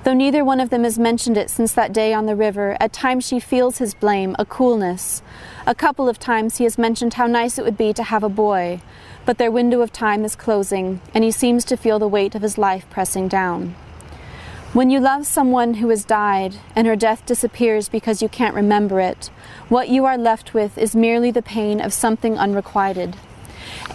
[0.04, 2.92] Though neither one of them has mentioned it since that day on the river, at
[2.92, 5.22] times she feels his blame, a coolness.
[5.68, 8.30] A couple of times he has mentioned how nice it would be to have a
[8.30, 8.82] boy,
[9.28, 12.42] but their window of time is closing, and he seems to feel the weight of
[12.42, 13.76] his life pressing down.
[14.72, 19.00] When you love someone who has died and her death disappears because you can't remember
[19.00, 19.32] it,
[19.68, 23.16] what you are left with is merely the pain of something unrequited.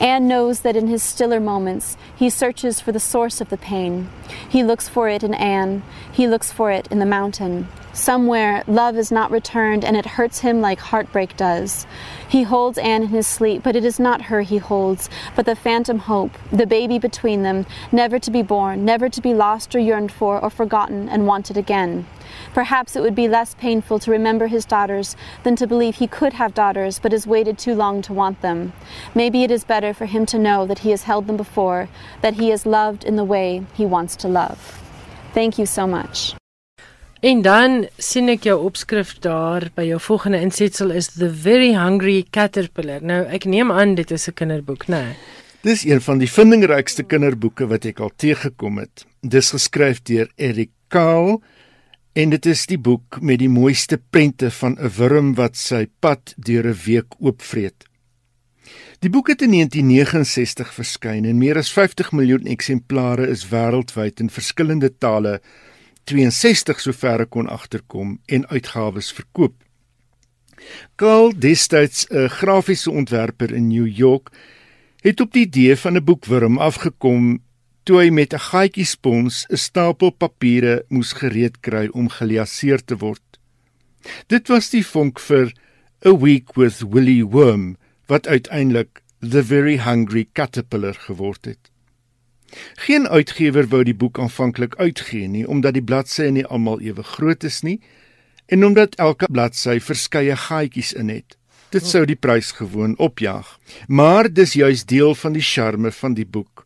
[0.00, 4.08] Anne knows that in his stiller moments, he searches for the source of the pain.
[4.48, 5.82] He looks for it in Anne.
[6.12, 7.68] He looks for it in the mountain.
[7.92, 11.86] Somewhere, love is not returned, and it hurts him like heartbreak does.
[12.28, 15.54] He holds Anne in his sleep, but it is not her he holds, but the
[15.54, 19.78] phantom hope, the baby between them, never to be born, never to be lost or
[19.78, 22.04] yearned for or forgotten and wanted again.
[22.54, 26.32] Perhaps it would be less painful to remember his daughters than to believe he could
[26.34, 28.72] have daughters but has waited too long to want them.
[29.14, 31.88] Maybe it is better for him to know that he has held them before,
[32.22, 34.80] that he is loved in the way he wants to love.
[35.32, 36.34] Thank you so much.
[37.24, 42.26] En dan sien ek jou opskrif daar by jou volgende insetsel is The Very Hungry
[42.30, 43.00] Caterpillar.
[43.00, 45.00] Nou ek neem aan dit is 'n kinderboek, né?
[45.00, 45.16] Nee.
[45.64, 49.06] Dis een van die vindingrykste kinderboeke wat ek al teëgekom het.
[49.24, 51.38] Dis geskryf deur Eric Kahl
[52.14, 56.34] en dit is die boek met die mooiste prente van 'n wurm wat sy pad
[56.36, 57.84] deur 'n week oopvreet.
[58.98, 64.30] Die boek het in 1969 verskyn en meer as 50 miljoen eksemplare is wêreldwyd in
[64.30, 65.40] verskillende tale
[66.04, 69.54] 62 sover ek kon agterkom en uitgawes verkoop.
[70.96, 74.30] Karl, destyds 'n grafiese ontwerper in New York,
[75.02, 77.42] het op die idee van 'n boekwurm afgekom
[77.84, 82.96] toe hy met 'n gaatjie spons 'n stapel papiere moes gereed kry om geliaseer te
[82.96, 83.22] word.
[84.28, 85.52] Dit was die vonk vir
[86.06, 87.76] A Week with Willie Worm
[88.06, 91.70] wat uiteindelik The Very Hungry Caterpillar geword het.
[92.74, 97.44] Geen uitgewer wou die boek aanvanklik uitgee nie omdat die bladsye nie almal ewe groot
[97.44, 97.80] is nie
[98.46, 101.36] en omdat elke bladsy verskeie gaatjies in het.
[101.70, 103.58] Dit sou die prys gewoon opjaag.
[103.88, 106.63] Maar dis juis deel van die charme van die boek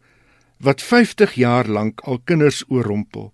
[0.59, 3.33] wat 50 jaar lank al kinders oorrompel.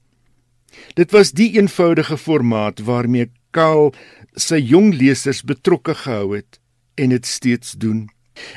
[0.95, 3.93] Dit was die eenvoudige formaat waarmee Kaal
[4.35, 6.59] sy jong lesers betrokke gehou het
[6.99, 8.09] en dit steeds doen.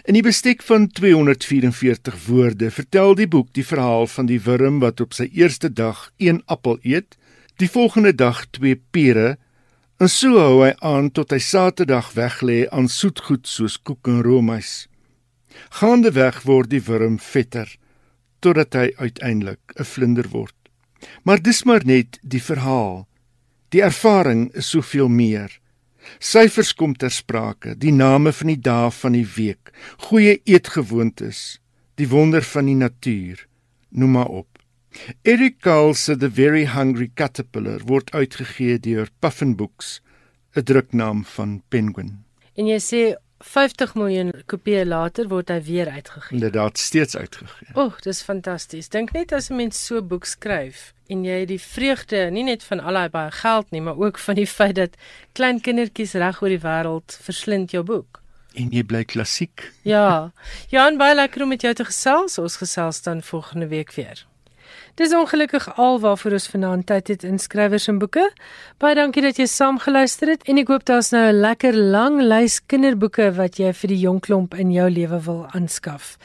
[0.10, 5.02] In die bestek van 244 woorde vertel die boek die verhaal van die wurm wat
[5.02, 7.14] op sy eerste dag een appel eet,
[7.62, 9.38] die volgende dag twee pere,
[10.02, 14.88] en so hou hy aan tot hy Saterdag weglê aan soetgoed soos koek en roomys.
[15.78, 17.70] Gaandeweg word die wurm vetter
[18.40, 20.56] totdat hy uiteindelik 'n vlinder word.
[21.24, 23.08] Maar dis maar net die verhaal.
[23.70, 25.60] Die ervaring is soveel meer.
[26.20, 29.74] Syfers kom ter sprake, die name van die dae van die week,
[30.08, 31.60] goeie eetgewoontes,
[31.96, 33.48] die wonder van die natuur.
[33.90, 34.58] Noem maar op.
[35.24, 40.02] Eric Carle se The Very Hungry Caterpillar word uitgegee deur Puffin Books,
[40.56, 42.24] 'n druknaam van Penguin.
[42.56, 43.02] En jy sê
[43.40, 46.38] 50 miljoen kopieë later word hy weer uitgegee.
[46.38, 47.70] Inderdaad steeds uitgegee.
[47.74, 48.90] O, oh, dis fantasties.
[48.90, 52.44] Dink net as 'n mens so 'n boek skryf en jy het die vreugde nie
[52.44, 54.98] net van al daai baie geld nie, maar ook van die feit dat
[55.34, 58.22] klein kindertjies reg oor die wêreld verslind jou boek.
[58.54, 59.72] En jy bly klassiek.
[59.82, 60.32] Ja.
[60.70, 62.38] Jan, baie lekker om met jou te gesels.
[62.38, 64.26] Ons gesels dan volgende week weer.
[64.98, 68.24] Dis ongelukkig alwaarvoor ons vanaand tyd het in skrywers en boeke.
[68.82, 72.18] Baie dankie dat jy saam geluister het en ek hoop daar's nou 'n lekker lang
[72.22, 76.18] lys kinderboeke wat jy vir die jong klomp in jou lewe wil aanskaf.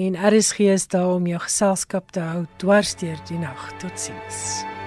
[0.00, 3.68] En RSG is daar om jou geselskap te hou dwars deur die nag.
[3.82, 4.77] Totsiens.